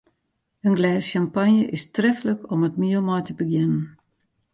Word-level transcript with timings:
In 0.65 0.73
glês 0.77 1.03
sjampanje 1.07 1.63
is 1.77 1.85
treflik 1.95 2.39
om 2.53 2.61
it 2.67 2.79
miel 2.81 3.03
mei 3.07 3.21
te 3.25 3.33
begjinnen. 3.39 3.85